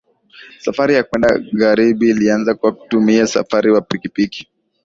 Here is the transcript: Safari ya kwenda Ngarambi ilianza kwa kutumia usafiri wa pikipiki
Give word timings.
Safari 0.63 0.93
ya 0.93 1.03
kwenda 1.03 1.29
Ngarambi 1.55 2.09
ilianza 2.09 2.53
kwa 2.55 2.71
kutumia 2.71 3.23
usafiri 3.23 3.71
wa 3.71 3.81
pikipiki 3.81 4.47